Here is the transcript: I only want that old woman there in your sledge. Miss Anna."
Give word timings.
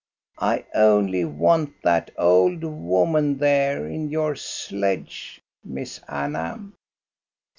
I 0.39 0.65
only 0.73 1.25
want 1.25 1.79
that 1.83 2.09
old 2.17 2.63
woman 2.63 3.37
there 3.37 3.85
in 3.85 4.09
your 4.09 4.35
sledge. 4.35 5.39
Miss 5.63 5.99
Anna." 6.09 6.71